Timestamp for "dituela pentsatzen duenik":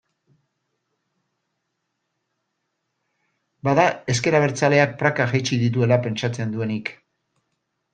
5.69-6.95